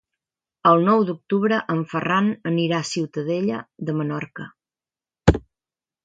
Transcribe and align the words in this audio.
El 0.67 0.79
nou 0.85 1.01
d'octubre 1.09 1.59
en 1.73 1.83
Ferran 1.91 2.31
anirà 2.51 2.79
a 2.83 2.87
Ciutadella 2.91 3.59
de 3.91 3.95
Menorca. 3.99 4.47